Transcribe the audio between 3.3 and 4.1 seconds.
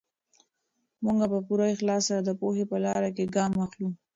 ګام اخلو.